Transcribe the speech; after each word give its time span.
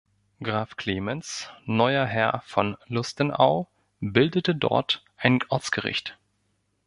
Graf 0.41 0.77
Clemens, 0.77 1.51
neuer 1.65 2.07
Herr 2.07 2.41
von 2.47 2.75
Lustenau, 2.87 3.69
bildete 3.99 4.55
dort 4.55 5.03
ein 5.15 5.37
Ortsgericht. 5.49 6.17